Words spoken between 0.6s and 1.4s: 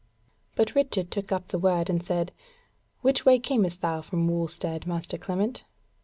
Richard took